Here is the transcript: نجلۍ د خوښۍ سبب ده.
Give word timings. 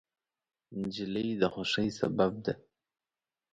نجلۍ 0.79 1.27
د 1.41 1.43
خوښۍ 1.53 1.87
سبب 1.99 2.33
ده. 2.45 2.53